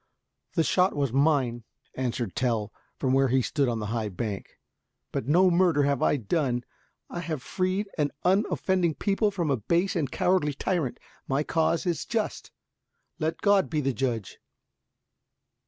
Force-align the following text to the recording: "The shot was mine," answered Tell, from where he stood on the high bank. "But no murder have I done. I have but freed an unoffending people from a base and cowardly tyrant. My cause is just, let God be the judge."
"The 0.55 0.63
shot 0.63 0.95
was 0.95 1.13
mine," 1.13 1.63
answered 1.93 2.35
Tell, 2.35 2.73
from 2.97 3.13
where 3.13 3.27
he 3.27 3.43
stood 3.43 3.69
on 3.69 3.77
the 3.77 3.85
high 3.93 4.09
bank. 4.09 4.57
"But 5.11 5.27
no 5.27 5.51
murder 5.51 5.83
have 5.83 6.01
I 6.01 6.17
done. 6.17 6.63
I 7.07 7.19
have 7.19 7.37
but 7.37 7.43
freed 7.45 7.87
an 7.99 8.09
unoffending 8.25 8.95
people 8.95 9.29
from 9.29 9.51
a 9.51 9.57
base 9.57 9.95
and 9.95 10.11
cowardly 10.11 10.55
tyrant. 10.55 10.99
My 11.27 11.43
cause 11.43 11.85
is 11.85 12.03
just, 12.07 12.49
let 13.19 13.41
God 13.41 13.69
be 13.69 13.79
the 13.79 13.93
judge." 13.93 14.39